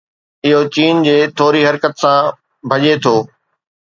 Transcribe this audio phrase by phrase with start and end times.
[0.45, 2.19] اهو چپن جي ٿوري حرڪت سان
[2.69, 3.15] ڀڃي ٿو